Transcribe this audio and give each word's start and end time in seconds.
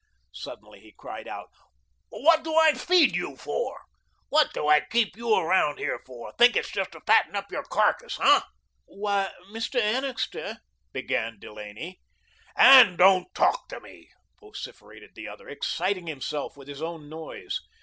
Suddenly 0.33 0.79
he 0.79 0.95
cried 0.97 1.27
out, 1.27 1.51
"What 2.09 2.41
do 2.43 2.55
I 2.55 2.73
FEED 2.73 3.15
you 3.15 3.37
for? 3.37 3.81
What 4.29 4.51
do 4.51 4.67
I 4.67 4.79
keep 4.79 5.15
you 5.15 5.35
around 5.35 5.77
here 5.77 6.01
for? 6.07 6.33
Think 6.39 6.55
it's 6.55 6.71
just 6.71 6.93
to 6.93 7.01
fatten 7.01 7.35
up 7.35 7.51
your 7.51 7.61
carcass, 7.61 8.17
hey?" 8.17 8.39
"Why, 8.85 9.31
Mr. 9.51 9.79
Annixter" 9.79 10.57
began 10.91 11.37
Delaney. 11.37 12.01
"And 12.55 12.97
don't 12.97 13.31
TALK 13.35 13.67
to 13.67 13.79
me," 13.79 14.09
vociferated 14.39 15.11
the 15.13 15.27
other, 15.27 15.47
exciting 15.47 16.07
himself 16.07 16.57
with 16.57 16.67
his 16.67 16.81
own 16.81 17.07
noise. 17.07 17.61